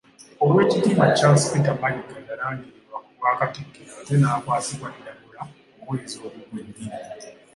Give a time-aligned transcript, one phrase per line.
[0.43, 5.41] Oweekitiibwa Charles Peter Mayiga yalangirirwa ku Bwakatikkiro ate n'akwasibwa Ddamula
[5.79, 6.95] omwezi ogwo gwennyini.